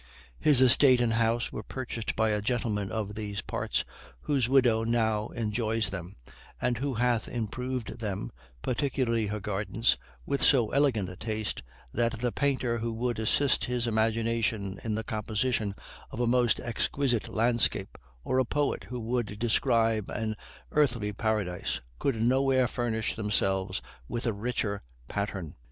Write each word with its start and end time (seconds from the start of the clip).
His 0.39 0.61
estate 0.63 0.99
and 0.99 1.13
house 1.13 1.51
were 1.51 1.61
purchased 1.61 2.15
by 2.15 2.31
a 2.31 2.41
gentleman 2.41 2.91
of 2.91 3.13
these 3.13 3.41
parts, 3.43 3.85
whose 4.21 4.49
widow 4.49 4.83
now 4.83 5.27
enjoys 5.27 5.91
them, 5.91 6.15
and 6.59 6.79
who 6.79 6.95
hath 6.95 7.27
improved 7.27 7.99
them, 7.99 8.31
particularly 8.63 9.27
her 9.27 9.39
gardens, 9.39 9.97
with 10.25 10.41
so 10.41 10.71
elegant 10.71 11.07
a 11.07 11.15
taste, 11.15 11.61
that 11.93 12.13
the 12.13 12.31
painter 12.31 12.79
who 12.79 12.91
would 12.91 13.19
assist 13.19 13.65
his 13.65 13.85
imagination 13.85 14.79
in 14.83 14.95
the 14.95 15.03
composition 15.03 15.75
of 16.09 16.19
a 16.19 16.25
most 16.25 16.59
exquisite 16.59 17.27
landscape, 17.27 17.95
or 18.23 18.37
the 18.39 18.45
poet 18.45 18.85
who 18.85 18.99
would 18.99 19.37
describe 19.37 20.09
an 20.09 20.35
earthly 20.71 21.13
paradise, 21.13 21.79
could 21.99 22.19
nowhere 22.19 22.67
furnish 22.67 23.13
themselves 23.15 23.83
with 24.07 24.25
a 24.25 24.33
richer 24.33 24.81
pattern. 25.07 25.53